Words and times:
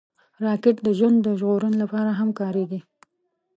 راکټ 0.45 0.75
د 0.83 0.87
ژوند 0.97 1.23
ژغورنې 1.39 1.77
لپاره 1.83 2.11
هم 2.19 2.29
کارېږي 2.39 2.79